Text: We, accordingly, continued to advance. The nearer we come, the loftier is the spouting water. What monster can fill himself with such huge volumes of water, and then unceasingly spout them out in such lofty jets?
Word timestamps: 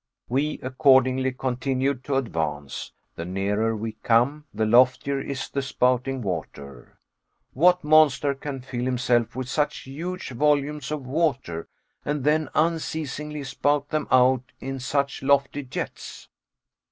We, 0.29 0.57
accordingly, 0.63 1.31
continued 1.31 2.03
to 2.05 2.15
advance. 2.15 2.91
The 3.15 3.23
nearer 3.23 3.75
we 3.75 3.91
come, 4.01 4.45
the 4.51 4.65
loftier 4.65 5.19
is 5.21 5.47
the 5.47 5.61
spouting 5.61 6.23
water. 6.23 6.97
What 7.53 7.83
monster 7.83 8.33
can 8.33 8.61
fill 8.61 8.85
himself 8.85 9.35
with 9.35 9.47
such 9.47 9.81
huge 9.81 10.31
volumes 10.31 10.89
of 10.89 11.05
water, 11.05 11.67
and 12.03 12.23
then 12.23 12.49
unceasingly 12.55 13.43
spout 13.43 13.89
them 13.89 14.07
out 14.09 14.51
in 14.59 14.79
such 14.79 15.21
lofty 15.21 15.61
jets? 15.61 16.29